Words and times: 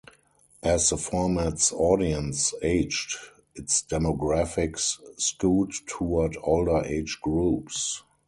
As 0.63 0.89
the 0.89 0.97
format's 0.97 1.71
audience 1.71 2.55
aged, 2.63 3.17
its 3.53 3.83
demographics 3.83 4.97
skewed 5.19 5.73
toward 5.85 6.35
older 6.41 6.83
age 6.83 7.19
groups. 7.21 8.01